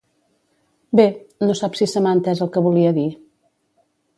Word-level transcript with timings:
Bé, 0.99 1.05
no 1.49 1.57
sap 1.59 1.77
si 1.81 1.89
se 1.91 2.03
m'ha 2.07 2.15
entès 2.19 2.41
el 2.47 2.53
que 2.57 2.65
volia 2.69 2.95
dir. 2.99 3.09